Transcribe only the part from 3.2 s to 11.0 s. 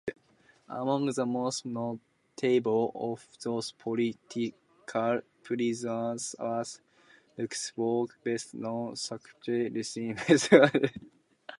those political prisoners was Luxembourg's best-known sculptor Lucien Wercollier.